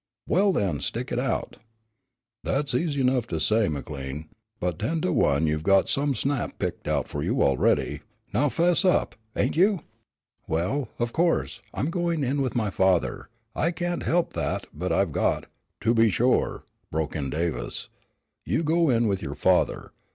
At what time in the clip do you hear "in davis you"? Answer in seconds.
17.15-18.63